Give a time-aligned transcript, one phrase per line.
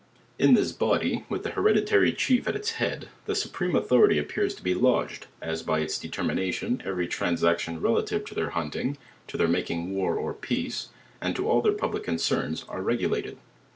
[0.39, 4.55] In this body, with the hereditary chief at its head, the su* preme authority appears
[4.55, 9.37] to be lodged; as by its determina tion every transaction relative to their hunting to
[9.37, 10.89] their ma king war or peace,
[11.21, 13.35] and to all their pub] ic concerns, are regu lated.